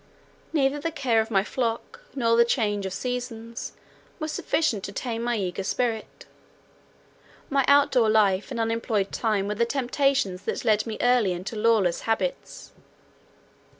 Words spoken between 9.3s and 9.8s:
were the